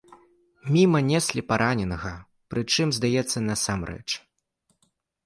Міма 0.75 1.01
неслі 1.09 1.43
параненага, 1.51 2.13
прычым, 2.53 2.87
здаецца, 2.99 3.37
насамрэч. 3.49 4.07